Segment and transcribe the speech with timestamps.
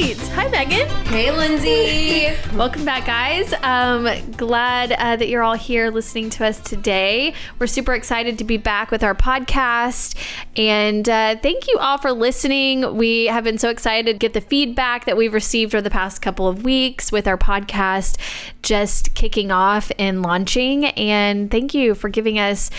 [0.00, 0.18] right.
[0.34, 0.88] Hi, Megan.
[1.06, 2.36] Hey, Lindsay.
[2.56, 3.54] Welcome back, guys.
[3.62, 7.34] Um, glad uh, that you're all here listening to us today.
[7.58, 10.16] We're super excited to be back with our podcast.
[10.56, 12.96] And uh, thank you all for listening.
[12.96, 16.20] We have been so excited to get the feedback that we've received over the past
[16.20, 18.18] couple of weeks with our podcast
[18.62, 20.86] just kicking off and launching.
[20.86, 22.70] And thank you for giving us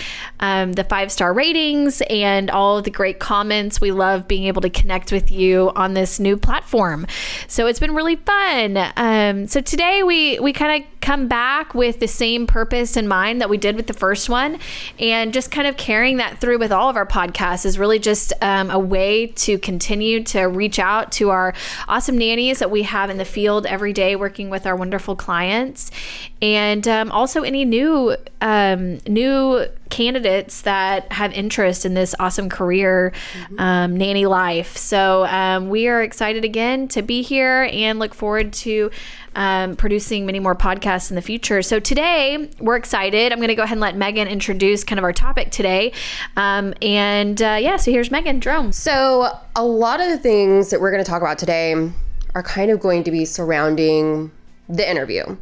[0.42, 3.80] um, the five star ratings and all of the great comments.
[3.80, 7.05] We love being able to connect with you on this new platform.
[7.48, 8.78] So it's been really fun.
[8.96, 13.40] Um, so today we we kind of come back with the same purpose in mind
[13.40, 14.58] that we did with the first one,
[15.00, 18.34] and just kind of carrying that through with all of our podcasts is really just
[18.42, 21.54] um, a way to continue to reach out to our
[21.88, 25.92] awesome nannies that we have in the field every day, working with our wonderful clients,
[26.42, 33.14] and um, also any new um, new candidates that have interest in this awesome career
[33.34, 33.60] mm-hmm.
[33.60, 34.76] um, nanny life.
[34.78, 38.92] So um, we are excited again to be here and look forward to
[39.36, 41.62] um, producing many more podcasts in the future.
[41.62, 43.32] So today we're excited.
[43.32, 45.92] I'm going to go ahead and let Megan introduce kind of our topic today.
[46.38, 48.72] Um, and uh, yeah, so here's Megan Jerome.
[48.72, 51.74] So a lot of the things that we're going to talk about today
[52.34, 54.32] are kind of going to be surrounding
[54.68, 55.38] the interview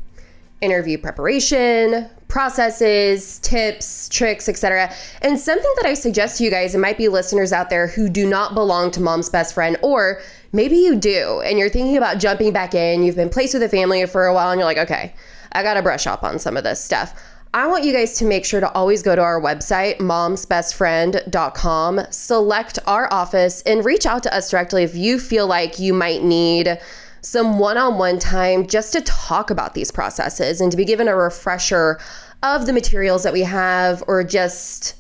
[0.64, 4.92] interview preparation, processes, tips, tricks, etc.
[5.22, 8.10] And something that I suggest to you guys, it might be listeners out there who
[8.10, 10.20] do not belong to mom's best friend, or
[10.52, 13.04] maybe you do, and you're thinking about jumping back in.
[13.04, 15.14] You've been placed with a family for a while, and you're like, okay,
[15.52, 17.14] I got to brush up on some of this stuff.
[17.54, 22.80] I want you guys to make sure to always go to our website, momsbestfriend.com, select
[22.88, 26.80] our office, and reach out to us directly if you feel like you might need
[27.22, 31.08] some one on one time just to talk about these processes and to be given
[31.08, 31.98] a refresher
[32.44, 34.96] of the materials that we have or just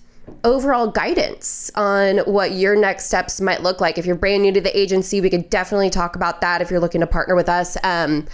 [0.46, 3.98] overall guidance on what your next steps might look like.
[3.98, 6.80] If you're brand new to the agency, we could definitely talk about that if you're
[6.80, 7.78] looking to partner with us.
[7.84, 8.26] Um,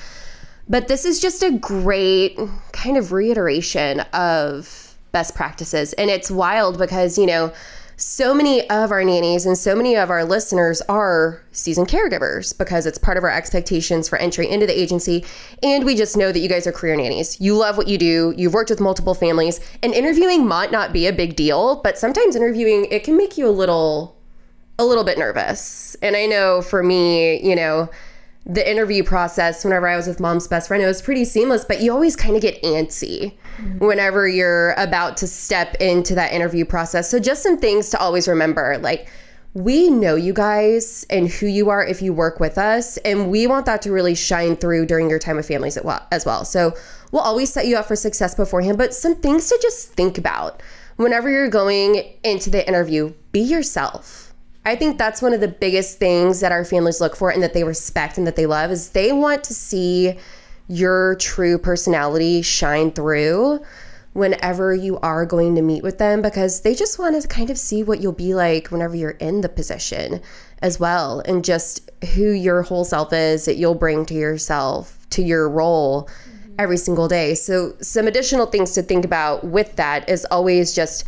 [0.70, 2.38] but this is just a great
[2.72, 5.94] kind of reiteration of best practices.
[5.94, 7.52] And it's wild because, you know,
[8.00, 12.86] so many of our nannies and so many of our listeners are seasoned caregivers because
[12.86, 15.26] it's part of our expectations for entry into the agency.
[15.62, 17.42] And we just know that you guys are career nannies.
[17.42, 21.08] You love what you do, you've worked with multiple families, and interviewing might not be
[21.08, 24.16] a big deal, but sometimes interviewing it can make you a little
[24.80, 25.96] a little bit nervous.
[26.02, 27.90] And I know for me, you know,
[28.50, 31.82] the interview process whenever I was with mom's best friend, it was pretty seamless, but
[31.82, 33.86] you always kind of get antsy mm-hmm.
[33.86, 37.10] whenever you're about to step into that interview process.
[37.10, 39.08] So, just some things to always remember like,
[39.54, 43.46] we know you guys and who you are if you work with us, and we
[43.46, 45.78] want that to really shine through during your time with families
[46.12, 46.44] as well.
[46.44, 46.76] So,
[47.12, 50.64] we'll always set you up for success beforehand, but some things to just think about
[50.96, 54.29] whenever you're going into the interview be yourself
[54.70, 57.54] I think that's one of the biggest things that our families look for and that
[57.56, 60.16] they respect and that they love is they want to see
[60.68, 63.62] your true personality shine through
[64.14, 67.58] whenever you are going to meet with them because they just want to kind of
[67.58, 70.22] see what you'll be like whenever you're in the position
[70.62, 75.24] as well and just who your whole self is that you'll bring to yourself to
[75.24, 76.54] your role mm-hmm.
[76.60, 77.34] every single day.
[77.34, 81.06] So some additional things to think about with that is always just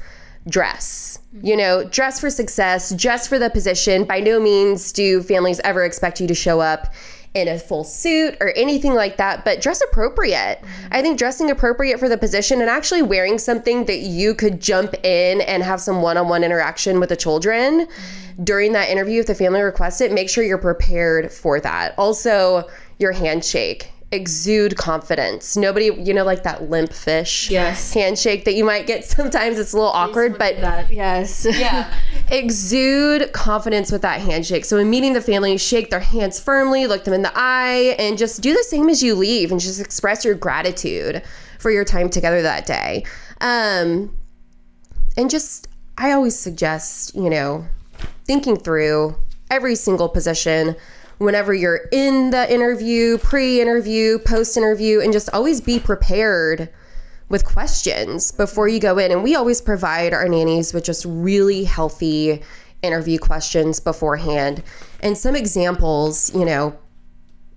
[0.47, 1.19] dress.
[1.41, 4.03] You know, dress for success, dress for the position.
[4.03, 6.93] By no means do families ever expect you to show up
[7.33, 10.59] in a full suit or anything like that, but dress appropriate.
[10.61, 10.87] Mm-hmm.
[10.91, 14.93] I think dressing appropriate for the position and actually wearing something that you could jump
[15.05, 18.43] in and have some one on one interaction with the children mm-hmm.
[18.43, 21.95] during that interview if the family requests it, make sure you're prepared for that.
[21.97, 22.67] Also,
[22.99, 25.55] your handshake exude confidence.
[25.55, 27.93] Nobody, you know, like that limp fish yes.
[27.93, 29.57] handshake that you might get sometimes.
[29.57, 30.91] It's a little awkward, but that.
[30.91, 31.93] yes, yeah,
[32.29, 34.65] exude confidence with that handshake.
[34.65, 38.17] So in meeting the family, shake their hands firmly, look them in the eye, and
[38.17, 41.23] just do the same as you leave, and just express your gratitude
[41.59, 43.05] for your time together that day.
[43.39, 44.17] Um,
[45.17, 45.67] and just,
[45.97, 47.65] I always suggest, you know,
[48.25, 49.15] thinking through
[49.49, 50.75] every single position
[51.21, 56.69] whenever you're in the interview, pre interview, post interview, and just always be prepared
[57.29, 59.11] with questions before you go in.
[59.11, 62.41] And we always provide our nannies with just really healthy
[62.81, 64.63] interview questions beforehand.
[65.01, 66.75] And some examples, you know,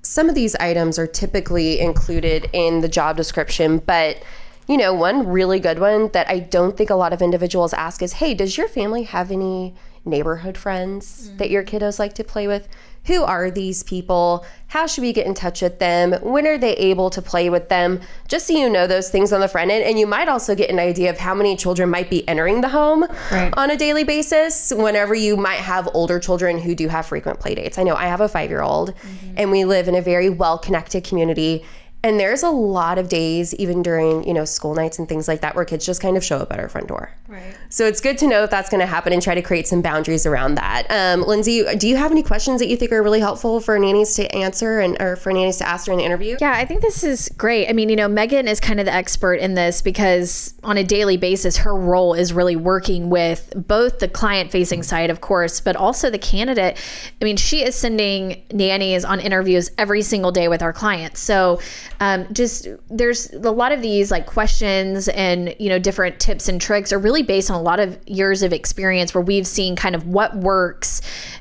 [0.03, 4.23] some of these items are typically included in the job description, but
[4.67, 8.03] you know, one really good one that I don't think a lot of individuals ask
[8.03, 9.75] is, "Hey, does your family have any
[10.05, 12.69] neighborhood friends that your kiddos like to play with.
[13.07, 14.45] Who are these people?
[14.69, 16.13] How should we get in touch with them?
[16.23, 18.01] When are they able to play with them?
[18.29, 19.85] Just so you know those things on the front end.
[19.85, 22.69] And you might also get an idea of how many children might be entering the
[22.69, 23.53] home Right.
[23.57, 27.55] on a daily basis whenever you might have older children who do have frequent play
[27.55, 27.79] dates.
[27.79, 29.35] I know I have a five year old mm-hmm.
[29.37, 31.65] and we live in a very well connected community.
[32.05, 35.41] And there's a lot of days, even during, you know, school nights and things like
[35.41, 37.11] that, where kids just kind of show up at our front door.
[37.27, 37.57] Right.
[37.71, 39.81] So it's good to know if that's going to happen and try to create some
[39.81, 40.87] boundaries around that.
[40.91, 44.15] Um, Lindsay, do you have any questions that you think are really helpful for nannies
[44.17, 46.37] to answer and or for nannies to ask during the interview?
[46.43, 47.71] Yeah, I think this is great.
[47.71, 50.85] I mean, you know, Megan is kind of the expert in this because on a
[50.85, 55.59] daily basis, her role is really working with both the client facing side, of course,
[55.59, 56.77] but also the candidate.
[57.21, 61.21] I mean, she is sending nannies on interviews every single day with our clients.
[61.21, 61.61] So,
[62.05, 66.61] um, just there's a lot of these like questions and, you know, different tips and
[66.61, 69.95] tricks are really based on a lot of years of experience where we've seen kind
[69.95, 71.01] of what works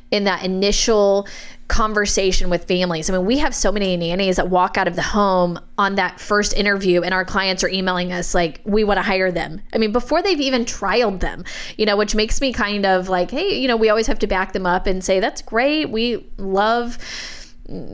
[0.10, 1.28] in that initial
[1.68, 3.10] conversation with families.
[3.10, 6.22] I mean, we have so many nannies that walk out of the home on that
[6.22, 9.60] first interview, and our clients are emailing us like, we want to hire them.
[9.74, 11.44] I mean, before they've even trialed them,
[11.78, 14.28] you know, which makes me kind of like, hey, you know, we always have to
[14.28, 15.90] back them up and say, that's great.
[15.90, 16.98] We love.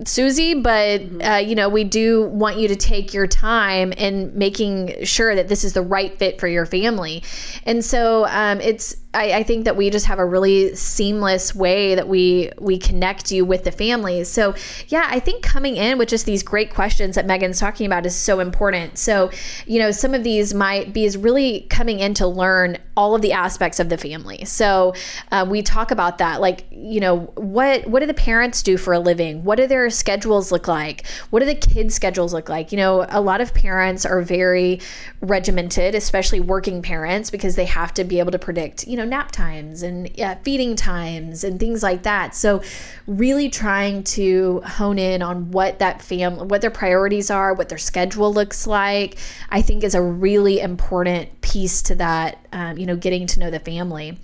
[0.06, 5.04] Susie, but uh, you know we do want you to take your time in making
[5.06, 7.24] sure that this is the right fit for your family,
[7.66, 8.96] and so um, it's.
[9.14, 13.32] I, I think that we just have a really seamless way that we we connect
[13.32, 14.30] you with the families.
[14.30, 14.54] So
[14.88, 18.16] yeah, I think coming in with just these great questions that Megan's talking about is
[18.16, 19.00] so important.
[19.00, 19.32] So
[19.66, 23.22] you know some of these might be is really coming in to learn all of
[23.22, 24.46] the aspects of the family.
[24.46, 24.94] So
[25.32, 28.94] uh, we talk about that, like you know what what do the parents do for
[28.94, 29.44] a living?
[29.44, 31.08] What do their schedules look like?
[31.32, 32.72] What do the kids' schedules look like?
[32.72, 34.82] You know, a lot of parents are very
[35.22, 39.32] regimented, especially working parents, because they have to be able to predict, you know, nap
[39.32, 42.36] times and yeah, feeding times and things like that.
[42.36, 42.62] So,
[43.08, 47.78] really trying to hone in on what that family, what their priorities are, what their
[47.78, 49.18] schedule looks like,
[49.50, 52.46] I think is a really important piece to that.
[52.52, 54.18] Um, you know, getting to know the family.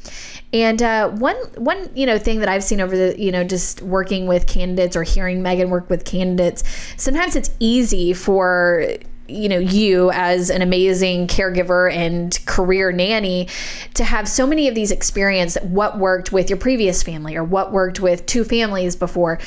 [0.51, 3.81] And uh, one one you know thing that I've seen over the you know just
[3.81, 6.63] working with candidates or hearing Megan work with candidates,
[6.98, 8.88] sometimes it's easy for
[9.27, 13.48] you know you as an amazing caregiver and career nanny
[13.94, 17.72] to have so many of these experiences what worked with your previous family or what
[17.72, 19.39] worked with two families before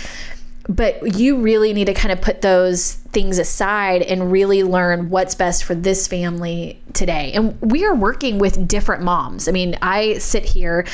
[0.68, 5.34] but you really need to kind of put those things aside and really learn what's
[5.34, 7.32] best for this family today.
[7.32, 9.48] And we are working with different moms.
[9.48, 10.84] I mean, I sit here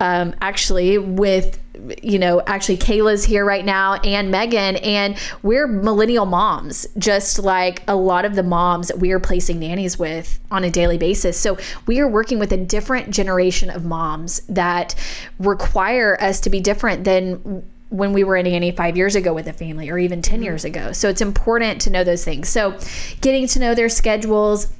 [0.00, 1.58] um, actually with
[2.02, 7.82] you know, actually Kayla's here right now and Megan, and we're millennial moms, just like
[7.88, 11.38] a lot of the moms that we are placing nannies with on a daily basis.
[11.38, 14.94] So we are working with a different generation of moms that
[15.38, 19.48] require us to be different than when we were a nanny five years ago with
[19.48, 20.92] a family or even 10 years ago.
[20.92, 22.48] So it's important to know those things.
[22.48, 22.78] So
[23.20, 24.72] getting to know their schedules,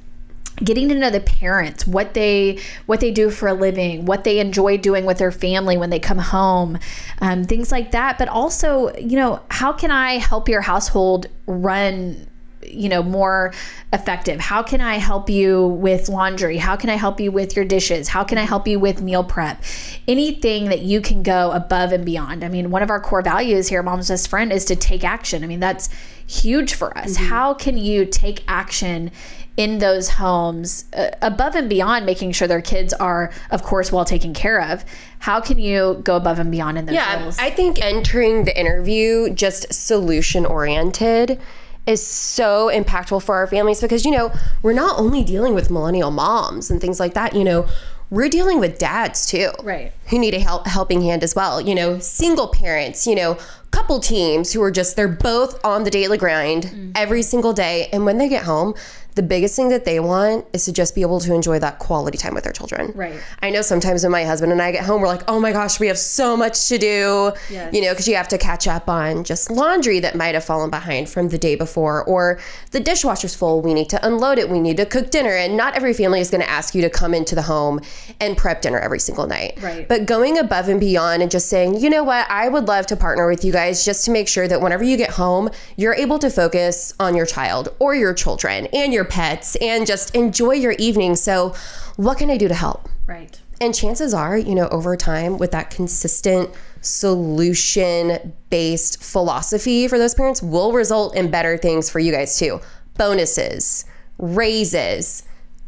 [0.63, 4.39] getting to know the parents what they what they do for a living what they
[4.39, 6.77] enjoy doing with their family when they come home
[7.19, 8.17] um, things like that.
[8.17, 12.27] But also you know how can i help your household run
[12.63, 13.53] you know more
[13.93, 14.39] effective?
[14.39, 16.57] How can i help you with laundry?
[16.57, 18.07] How can i help you with your dishes?
[18.07, 19.63] How can i help you with meal prep?
[20.07, 22.43] Anything that you can go above and beyond.
[22.43, 25.43] I mean one of our core values here mom's best friend is to take action.
[25.43, 25.89] I mean that's
[26.27, 27.15] huge for us.
[27.15, 29.11] How can you take action
[29.57, 34.05] in those homes uh, above and beyond making sure their kids are of course well
[34.05, 34.83] taken care of.
[35.19, 37.37] How can you go above and beyond in those Yeah, roles?
[37.37, 41.39] I think entering the interview just solution oriented
[41.85, 44.31] is so impactful for our families because you know
[44.61, 47.67] we're not only dealing with millennial moms and things like that you know
[48.09, 49.51] we're dealing with dads too.
[49.63, 49.93] Right.
[50.07, 53.37] who need a help, helping hand as well you know single parents you know
[53.71, 57.87] couple teams who are just they're both on the daily grind every single day.
[57.93, 58.75] And when they get home
[59.15, 62.17] the biggest thing that they want is to just be able to enjoy that quality
[62.17, 63.19] time with their children Right.
[63.41, 65.79] I know sometimes when my husband and I get home, we're like, oh my gosh,
[65.79, 67.33] we have so much to do.
[67.49, 67.73] Yes.
[67.73, 70.69] You know, because you have to catch up on just laundry that might have fallen
[70.69, 72.39] behind from the day before, or
[72.71, 73.61] the dishwasher's full.
[73.61, 74.49] We need to unload it.
[74.49, 75.31] We need to cook dinner.
[75.35, 77.79] And not every family is going to ask you to come into the home
[78.19, 79.57] and prep dinner every single night.
[79.61, 79.87] Right.
[79.87, 82.95] But going above and beyond and just saying, you know what, I would love to
[82.95, 86.19] partner with you guys just to make sure that whenever you get home, you're able
[86.19, 90.73] to focus on your child or your children and your pets and just enjoy your
[90.73, 91.15] evening.
[91.15, 91.55] So,
[91.97, 92.89] what can I do to help?
[93.07, 96.49] right And chances are, you know, over time with that consistent
[96.81, 102.59] solution based philosophy for those parents will result in better things for you guys too.
[102.97, 103.85] Bonuses,
[104.17, 105.23] raises,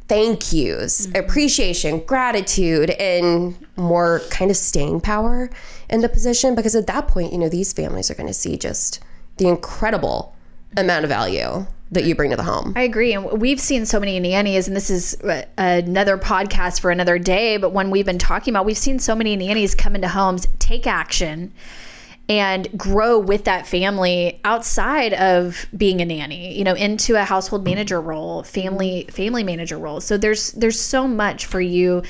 [0.08, 1.18] thank yous, mm-hmm.
[1.18, 5.50] appreciation, gratitude, and more kind of staying power
[5.90, 6.56] in the position.
[6.56, 9.00] Because at that point, you know, these families are going to see just
[9.38, 10.36] the incredible
[10.78, 12.74] amount of value that you bring to the home.
[12.76, 13.14] I agree.
[13.14, 17.58] And we've seen so many nannies, and this is uh, another podcast for another day.
[17.58, 20.88] But when we've been talking about, we've seen so many nannies come into homes, take
[20.88, 21.54] action,
[22.30, 27.66] and grow with that family outside of being a nanny you know into a household
[27.66, 30.00] manager role family family manager role.
[30.00, 32.02] So there's there's so much for you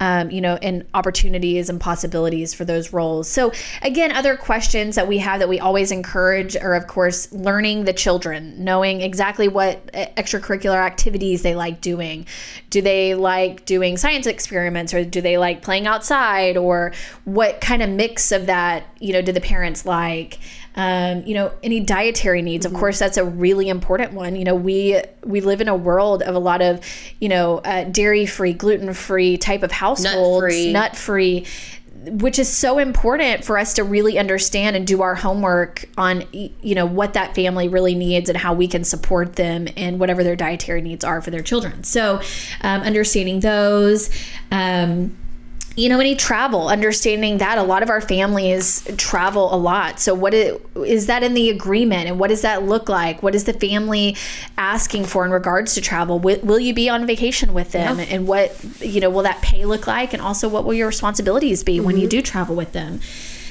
[0.00, 3.28] um, you know and opportunities and possibilities for those roles.
[3.28, 7.84] So again other questions that we have that we always encourage are of course learning
[7.84, 12.24] the children knowing exactly what extracurricular activities they like doing.
[12.70, 16.94] Do they like doing science experiments or do they like playing outside or
[17.26, 20.38] what kind of mix of that you know do the parents parents like
[20.76, 22.78] um, you know any dietary needs of mm-hmm.
[22.78, 24.36] course that's a really important one.
[24.36, 26.80] You know we we live in a world of a lot of
[27.18, 31.44] you know uh, dairy free gluten free type of households nut free
[32.04, 36.74] which is so important for us to really understand and do our homework on you
[36.76, 40.36] know what that family really needs and how we can support them and whatever their
[40.36, 41.82] dietary needs are for their children.
[41.82, 42.20] So
[42.60, 44.10] um, understanding those
[44.52, 45.16] um,
[45.78, 50.12] you know any travel understanding that a lot of our families travel a lot so
[50.12, 53.44] what is, is that in the agreement and what does that look like what is
[53.44, 54.16] the family
[54.56, 58.06] asking for in regards to travel will, will you be on vacation with them yeah.
[58.06, 61.62] and what you know will that pay look like and also what will your responsibilities
[61.62, 61.86] be mm-hmm.
[61.86, 62.08] when you mm-hmm.
[62.08, 63.00] do travel with them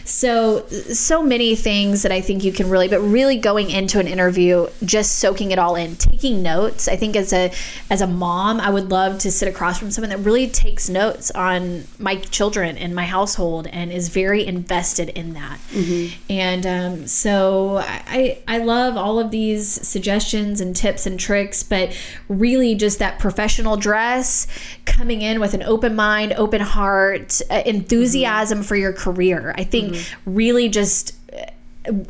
[0.08, 4.08] so, so many things that I think you can really, but really going into an
[4.08, 6.88] interview, just soaking it all in, taking notes.
[6.88, 7.52] I think as a
[7.90, 11.30] as a mom, I would love to sit across from someone that really takes notes
[11.32, 15.60] on my children and my household and is very invested in that.
[15.72, 16.16] Mm-hmm.
[16.30, 21.94] And um, so I I love all of these suggestions and tips and tricks, but
[22.30, 24.48] really just that professional dress,
[24.86, 28.68] coming in with an open mind, open heart, uh, enthusiasm mm-hmm.
[28.68, 29.54] for your career.
[29.58, 29.97] I think.
[30.26, 31.16] Really just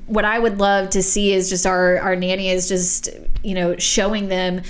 [0.08, 3.10] what I would love to see is just our our nanny is just
[3.44, 4.64] you know showing them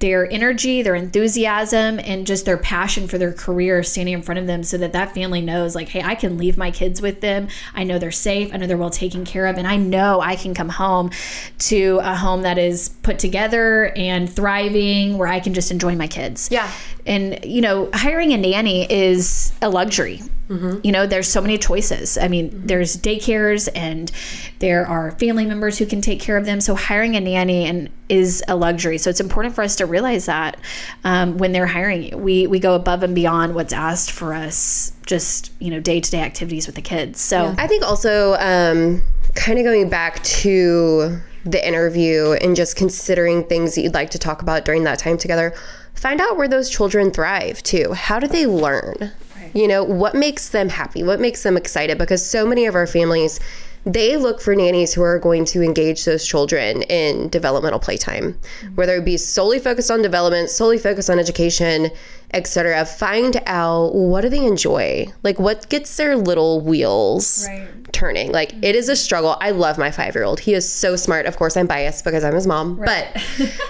[0.00, 4.46] their energy, their enthusiasm, and just their passion for their career standing in front of
[4.46, 7.48] them so that that family knows, like, hey, I can leave my kids with them.
[7.74, 8.52] I know they're safe.
[8.52, 9.58] I know they're well taken care of.
[9.58, 11.10] And I know I can come home
[11.58, 16.08] to a home that is put together and thriving where I can just enjoy my
[16.08, 16.48] kids.
[16.50, 16.70] Yeah.
[17.10, 20.22] And, you know, hiring a nanny is a luxury.
[20.48, 20.78] Mm-hmm.
[20.84, 22.16] You know, there's so many choices.
[22.16, 22.66] I mean, mm-hmm.
[22.66, 24.12] there's daycares and
[24.60, 26.60] there are family members who can take care of them.
[26.60, 28.96] So hiring a nanny and is a luxury.
[28.96, 30.60] So it's important for us to realize that
[31.02, 34.92] um, when they're hiring you, we we go above and beyond what's asked for us.
[35.04, 37.20] Just you know, day to day activities with the kids.
[37.20, 37.54] So yeah.
[37.58, 39.02] I think also um,
[39.34, 44.18] kind of going back to the interview and just considering things that you'd like to
[44.18, 45.54] talk about during that time together.
[46.00, 47.92] Find out where those children thrive too.
[47.92, 49.12] How do they learn?
[49.52, 51.02] You know, what makes them happy?
[51.02, 51.98] What makes them excited?
[51.98, 53.38] Because so many of our families,
[53.84, 58.74] they look for nannies who are going to engage those children in developmental playtime, mm-hmm.
[58.76, 61.90] whether it be solely focused on development, solely focused on education,
[62.32, 62.84] etc.
[62.86, 65.06] Find out what do they enjoy?
[65.22, 67.92] Like what gets their little wheels right.
[67.92, 68.32] turning?
[68.32, 68.64] Like mm-hmm.
[68.64, 69.36] it is a struggle.
[69.40, 70.40] I love my 5-year-old.
[70.40, 71.26] He is so smart.
[71.26, 73.10] Of course, I'm biased because I'm his mom, right.
[73.14, 73.52] but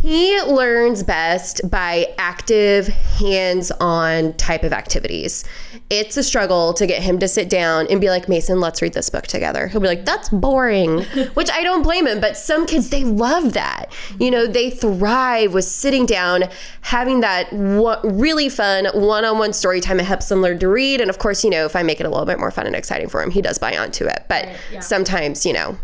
[0.00, 5.44] He learns best by active, hands on type of activities.
[5.90, 8.92] It's a struggle to get him to sit down and be like, Mason, let's read
[8.92, 9.66] this book together.
[9.66, 11.02] He'll be like, that's boring,
[11.34, 12.20] which I don't blame him.
[12.20, 13.86] But some kids, they love that.
[14.20, 16.44] You know, they thrive with sitting down,
[16.82, 19.98] having that really fun one on one story time.
[19.98, 21.00] It helps them learn to read.
[21.00, 22.76] And of course, you know, if I make it a little bit more fun and
[22.76, 24.26] exciting for him, he does buy onto it.
[24.28, 24.80] But yeah.
[24.80, 25.76] sometimes, you know,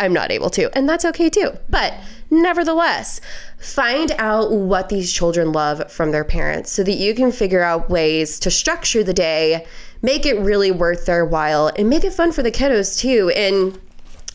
[0.00, 0.76] I'm not able to.
[0.76, 1.52] And that's okay too.
[1.68, 1.94] But
[2.30, 3.20] nevertheless,
[3.58, 7.90] find out what these children love from their parents so that you can figure out
[7.90, 9.66] ways to structure the day,
[10.00, 13.30] make it really worth their while, and make it fun for the kiddos too.
[13.36, 13.78] And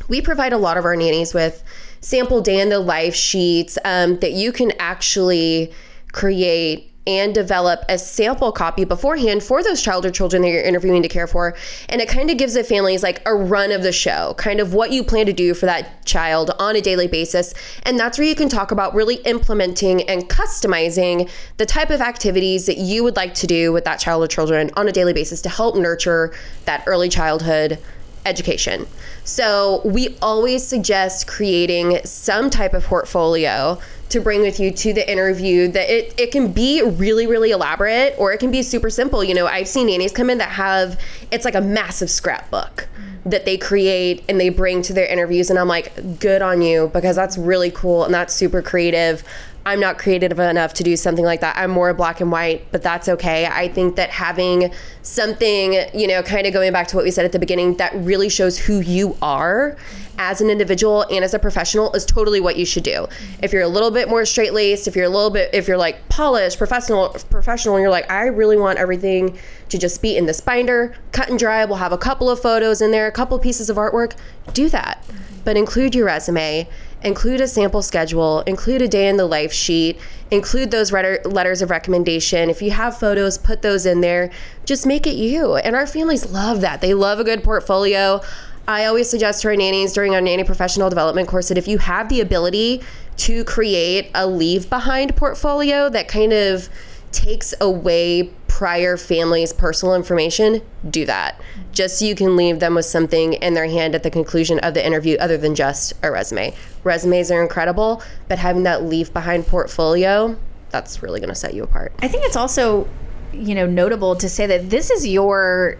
[0.07, 1.63] we provide a lot of our nannies with
[1.99, 5.73] sample day in the life sheets um, that you can actually
[6.11, 11.03] create and develop a sample copy beforehand for those child or children that you're interviewing
[11.03, 11.55] to care for.
[11.89, 14.73] And it kind of gives the families like a run of the show, kind of
[14.73, 17.53] what you plan to do for that child on a daily basis.
[17.83, 22.65] And that's where you can talk about really implementing and customizing the type of activities
[22.65, 25.41] that you would like to do with that child or children on a daily basis
[25.41, 26.33] to help nurture
[26.65, 27.79] that early childhood
[28.25, 28.87] education.
[29.25, 33.79] So we always suggest creating some type of portfolio
[34.09, 38.13] to bring with you to the interview that it, it can be really really elaborate
[38.19, 40.99] or it can be super simple you know i've seen nannies come in that have
[41.31, 42.87] it's like a massive scrapbook
[43.25, 46.89] that they create and they bring to their interviews and i'm like good on you
[46.93, 49.23] because that's really cool and that's super creative
[49.67, 51.57] I'm not creative enough to do something like that.
[51.57, 53.47] I'm more black and white, but that's okay.
[53.47, 57.25] I think that having something, you know, kind of going back to what we said
[57.25, 59.77] at the beginning, that really shows who you are
[60.17, 63.07] as an individual and as a professional is totally what you should do.
[63.41, 65.77] If you're a little bit more straight laced, if you're a little bit, if you're
[65.77, 69.37] like polished, professional, professional, and you're like, I really want everything
[69.69, 71.65] to just be in this binder, cut and dry.
[71.65, 74.15] We'll have a couple of photos in there, a couple pieces of artwork.
[74.53, 75.03] Do that,
[75.43, 76.67] but include your resume
[77.05, 79.99] include a sample schedule, include a day in the life sheet,
[80.31, 82.49] include those letters of recommendation.
[82.49, 84.31] If you have photos, put those in there.
[84.65, 85.55] Just make it you.
[85.55, 86.81] And our families love that.
[86.81, 88.21] They love a good portfolio.
[88.67, 91.77] I always suggest to our nannies during our nanny professional development course that if you
[91.77, 92.81] have the ability
[93.17, 96.69] to create a leave behind portfolio that kind of
[97.11, 101.39] takes away prior family's personal information, do that.
[101.71, 104.73] Just so you can leave them with something in their hand at the conclusion of
[104.73, 106.53] the interview other than just a resume.
[106.83, 110.37] Resumes are incredible, but having that leave behind portfolio,
[110.71, 111.93] that's really going to set you apart.
[111.99, 112.87] I think it's also,
[113.31, 115.77] you know, notable to say that this is your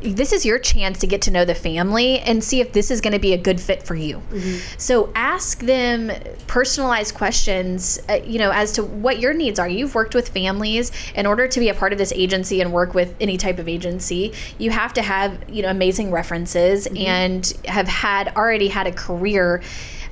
[0.00, 3.00] this is your chance to get to know the family and see if this is
[3.00, 4.16] going to be a good fit for you.
[4.30, 4.78] Mm-hmm.
[4.78, 6.12] So ask them
[6.46, 9.68] personalized questions, uh, you know, as to what your needs are.
[9.68, 12.94] You've worked with families in order to be a part of this agency and work
[12.94, 14.32] with any type of agency.
[14.58, 16.96] You have to have, you know, amazing references mm-hmm.
[16.98, 19.62] and have had already had a career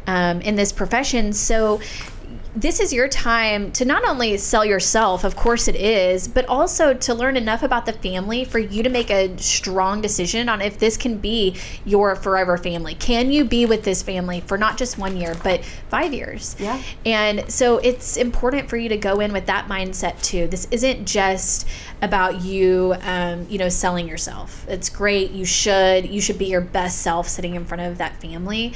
[0.06, 1.32] um, in this profession.
[1.32, 1.80] So
[2.54, 6.92] this is your time to not only sell yourself, of course it is, but also
[6.92, 10.78] to learn enough about the family for you to make a strong decision on if
[10.78, 12.94] this can be your forever family.
[12.96, 16.56] Can you be with this family for not just one year, but five years?
[16.58, 16.82] Yeah.
[17.06, 20.48] And so it's important for you to go in with that mindset too.
[20.48, 21.68] This isn't just
[22.02, 24.66] about you, um, you know, selling yourself.
[24.68, 25.30] It's great.
[25.30, 26.08] You should.
[26.08, 28.72] You should be your best self sitting in front of that family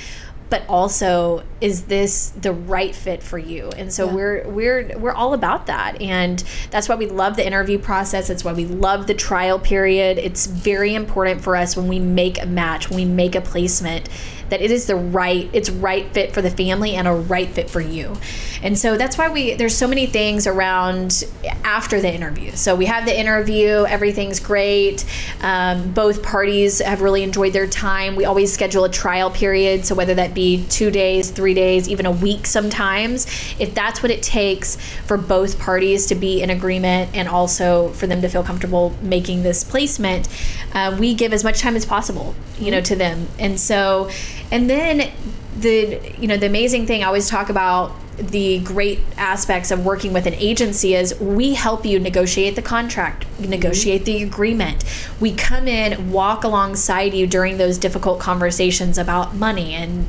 [0.51, 3.71] but also is this the right fit for you?
[3.71, 4.15] And so yeah.
[4.15, 6.01] we're we're we're all about that.
[6.01, 8.31] And that's why we love the interview process.
[8.31, 10.19] It's why we love the trial period.
[10.19, 14.09] It's very important for us when we make a match when we make a placement
[14.51, 17.71] that it is the right it's right fit for the family and a right fit
[17.71, 18.15] for you.
[18.63, 21.25] And so that's why we there's so many things around
[21.65, 22.53] after the interview.
[22.53, 25.05] So we have the interview everything's great.
[25.41, 28.17] Um, both parties have really enjoyed their time.
[28.17, 29.87] We always schedule a trial period.
[29.87, 33.26] So whether that be two days three days even a week sometimes
[33.58, 38.06] if that's what it takes for both parties to be in agreement and also for
[38.06, 40.28] them to feel comfortable making this placement
[40.75, 44.10] uh, we give as much time as possible you know to them and so
[44.50, 45.12] and then
[45.56, 50.12] the you know the amazing thing I always talk about the great aspects of working
[50.12, 54.18] with an agency is we help you negotiate the contract, negotiate mm-hmm.
[54.18, 54.84] the agreement.
[55.20, 60.06] We come in, walk alongside you during those difficult conversations about money and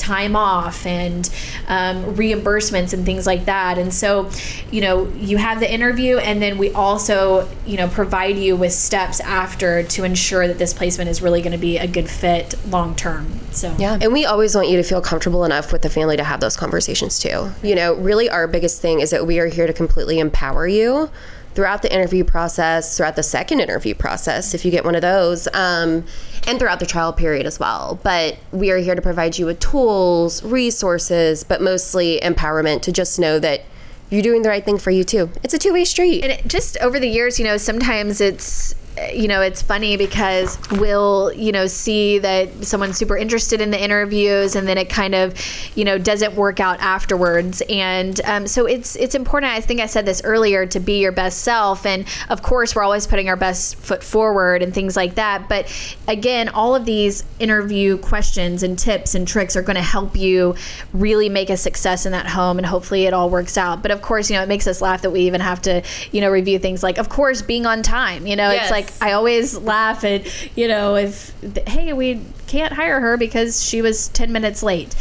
[0.00, 1.28] time off and
[1.68, 3.78] um, reimbursements and things like that.
[3.78, 4.30] And so,
[4.70, 8.72] you know, you have the interview, and then we also, you know, provide you with
[8.72, 12.54] steps after to ensure that this placement is really going to be a good fit
[12.68, 13.38] long term.
[13.52, 13.98] So, yeah.
[14.00, 16.56] And we always want you to feel comfortable enough with the family to have those
[16.56, 17.50] conversations too.
[17.62, 21.10] You know, really, our biggest thing is that we are here to completely empower you
[21.54, 25.48] throughout the interview process, throughout the second interview process, if you get one of those,
[25.48, 26.04] um,
[26.46, 27.98] and throughout the trial period as well.
[28.02, 33.18] But we are here to provide you with tools, resources, but mostly empowerment to just
[33.18, 33.62] know that
[34.10, 35.30] you're doing the right thing for you too.
[35.42, 36.22] It's a two way street.
[36.22, 38.74] And it, just over the years, you know, sometimes it's
[39.14, 43.82] you know, it's funny because we'll, you know, see that someone's super interested in the
[43.82, 45.34] interviews and then it kind of,
[45.74, 47.62] you know, doesn't work out afterwards.
[47.68, 49.52] And um, so it's it's important.
[49.52, 51.86] I think I said this earlier to be your best self.
[51.86, 55.48] And of course, we're always putting our best foot forward and things like that.
[55.48, 55.72] But
[56.06, 60.56] again, all of these interview questions and tips and tricks are going to help you
[60.92, 63.82] really make a success in that home and hopefully it all works out.
[63.82, 66.20] But of course, you know, it makes us laugh that we even have to, you
[66.20, 68.26] know, review things like, of course, being on time.
[68.26, 68.64] You know, yes.
[68.64, 71.34] it's like, I always laugh at, you know, if,
[71.66, 74.94] hey, we can't hire her because she was 10 minutes late.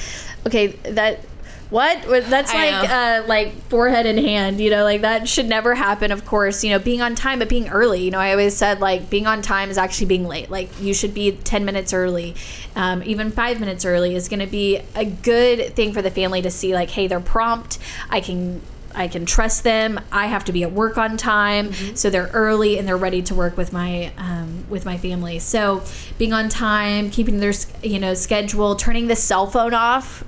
[0.46, 1.20] Okay, that
[1.70, 2.02] what?
[2.02, 6.26] That's like uh, like forehead in hand you know like that should never happen of
[6.26, 9.10] course you know being on time but being early you know i always said like
[9.12, 10.50] being on time is actually being late.
[10.50, 12.36] Like you should be 10 minutes early.
[12.76, 16.42] Um, even five minutes early is going to be a good thing for the family
[16.42, 17.78] to see like hey they're prompt
[18.10, 18.62] i can
[18.96, 20.00] I can trust them.
[20.12, 21.96] I have to be at work on time, mm-hmm.
[21.96, 25.40] so they're early and they're ready to work with my um, with my family.
[25.40, 25.84] So
[26.18, 30.24] being on time, keeping their you know schedule, turning the cell phone off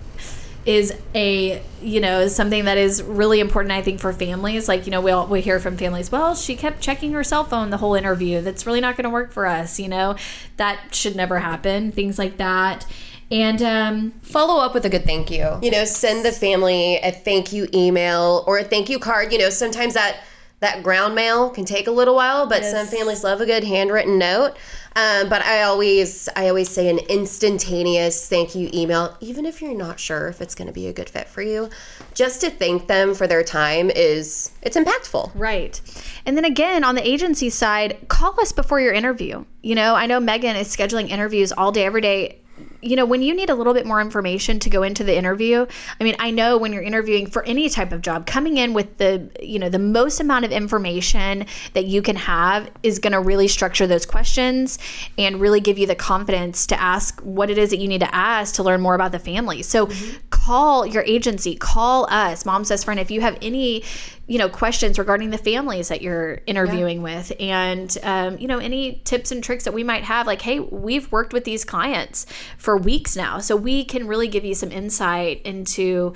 [0.66, 4.92] is a you know something that is really important i think for families like you
[4.92, 7.78] know we all we hear from families well she kept checking her cell phone the
[7.78, 10.16] whole interview that's really not going to work for us you know
[10.58, 12.86] that should never happen things like that
[13.32, 15.58] and um, follow up with a good thank you.
[15.62, 19.32] You know, send the family a thank you email or a thank you card.
[19.32, 20.22] You know, sometimes that
[20.60, 22.72] that ground mail can take a little while, but yes.
[22.72, 24.56] some families love a good handwritten note.
[24.96, 29.74] Um, but I always, I always say an instantaneous thank you email, even if you're
[29.74, 31.70] not sure if it's going to be a good fit for you.
[32.14, 35.32] Just to thank them for their time is it's impactful.
[35.34, 35.82] Right.
[36.26, 39.46] And then again, on the agency side, call us before your interview.
[39.64, 42.41] You know, I know Megan is scheduling interviews all day, every day
[42.82, 45.66] you know, when you need a little bit more information to go into the interview,
[46.00, 48.98] I mean, I know when you're interviewing for any type of job, coming in with
[48.98, 53.20] the, you know, the most amount of information that you can have is going to
[53.20, 54.80] really structure those questions
[55.18, 58.16] and really give you the confidence to ask what it is that you need to
[58.16, 59.62] ask to learn more about the family.
[59.62, 60.18] So mm-hmm.
[60.30, 63.84] call your agency, call us, Mom's Best Friend, if you have any
[64.32, 67.04] you know questions regarding the families that you're interviewing yeah.
[67.04, 70.58] with and um, you know any tips and tricks that we might have like hey
[70.58, 72.26] we've worked with these clients
[72.58, 76.14] for weeks now so we can really give you some insight into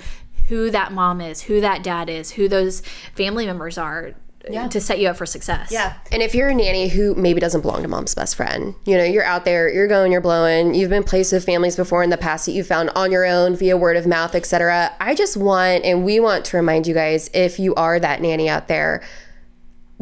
[0.48, 2.80] who that mom is who that dad is who those
[3.14, 4.14] family members are
[4.48, 4.68] yeah.
[4.68, 5.70] to set you up for success.
[5.70, 5.94] Yeah.
[6.12, 9.04] And if you're a nanny who maybe doesn't belong to mom's best friend, you know,
[9.04, 12.16] you're out there, you're going, you're blowing, you've been placed with families before in the
[12.16, 14.92] past that you found on your own via word of mouth, etc.
[15.00, 18.48] I just want and we want to remind you guys if you are that nanny
[18.48, 19.02] out there,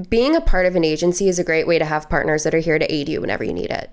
[0.09, 2.59] being a part of an agency is a great way to have partners that are
[2.59, 3.91] here to aid you whenever you need it.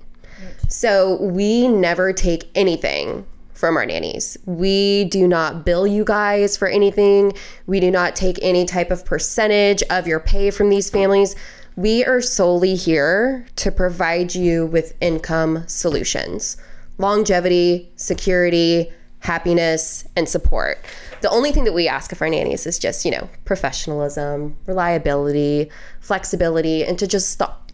[0.67, 3.25] So we never take anything
[3.61, 4.39] from our nannies.
[4.47, 7.31] We do not bill you guys for anything.
[7.67, 11.35] We do not take any type of percentage of your pay from these families.
[11.75, 16.57] We are solely here to provide you with income solutions,
[16.97, 20.83] longevity, security, happiness, and support.
[21.21, 25.69] The only thing that we ask of our nannies is just, you know, professionalism, reliability,
[25.99, 27.29] flexibility, and to just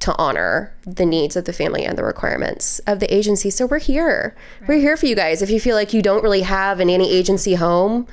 [0.07, 3.49] to honor the needs of the family and the requirements of the agency.
[3.49, 4.33] So we're here.
[4.61, 4.69] Right.
[4.69, 5.41] We're here for you guys.
[5.41, 8.07] If you feel like you don't really have a nanny agency home,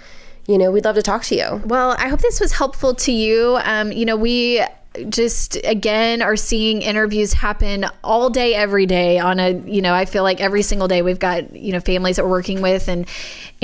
[0.48, 1.62] you know, we'd love to talk to you.
[1.64, 3.60] Well, I hope this was helpful to you.
[3.62, 4.60] Um, you know, we
[5.08, 10.04] just again are seeing interviews happen all day every day on a you know i
[10.04, 13.06] feel like every single day we've got you know families that we're working with and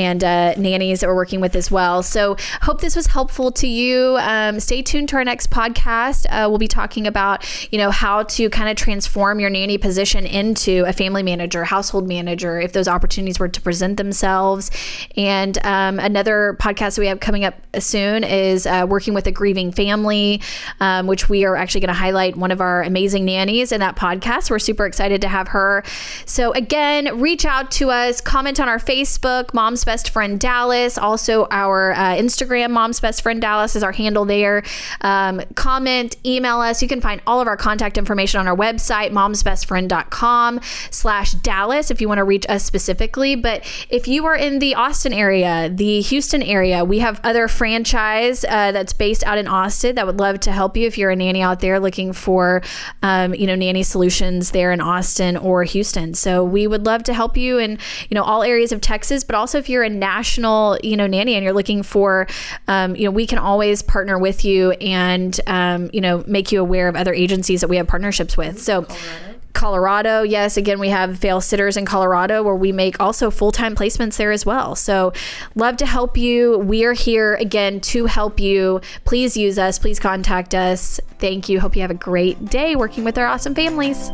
[0.01, 2.03] and uh, nannies that we're working with as well.
[2.03, 4.17] So hope this was helpful to you.
[4.19, 6.25] Um, stay tuned to our next podcast.
[6.31, 10.25] Uh, we'll be talking about you know how to kind of transform your nanny position
[10.27, 14.71] into a family manager household manager if those opportunities were to present themselves.
[15.17, 19.33] And um, another podcast that we have coming up soon is uh, working with a
[19.33, 20.41] grieving family
[20.81, 23.81] um, which which we are actually going to highlight one of our amazing nannies in
[23.81, 24.51] that podcast.
[24.51, 25.83] We're super excited to have her.
[26.25, 30.97] So, again, reach out to us, comment on our Facebook, Mom's Best Friend Dallas.
[30.97, 34.63] Also, our uh, Instagram, Mom's Best Friend Dallas, is our handle there.
[35.03, 36.81] Um, comment, email us.
[36.81, 42.01] You can find all of our contact information on our website, momsbestfriend.com slash Dallas, if
[42.01, 43.35] you want to reach us specifically.
[43.37, 48.43] But if you are in the Austin area, the Houston area, we have other franchise
[48.45, 51.15] uh, that's based out in Austin that would love to help you if you're you're
[51.15, 52.63] a nanny out there looking for,
[53.03, 56.15] um, you know, nanny solutions there in Austin or Houston.
[56.15, 59.25] So we would love to help you in, you know, all areas of Texas.
[59.25, 62.27] But also if you're a national, you know, nanny and you're looking for,
[62.69, 66.61] um, you know, we can always partner with you and, um, you know, make you
[66.61, 68.61] aware of other agencies that we have partnerships with.
[68.61, 68.83] So.
[68.83, 69.30] Colorado.
[69.53, 70.23] Colorado.
[70.23, 74.17] Yes, again, we have Vail Sitters in Colorado where we make also full time placements
[74.17, 74.75] there as well.
[74.75, 75.13] So,
[75.55, 76.59] love to help you.
[76.59, 78.81] We are here again to help you.
[79.05, 79.79] Please use us.
[79.79, 81.01] Please contact us.
[81.19, 81.61] Thank you.
[81.61, 84.11] Hope you have a great day working with our awesome families.